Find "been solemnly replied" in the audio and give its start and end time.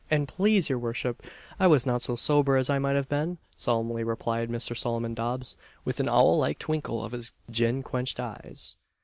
3.07-4.49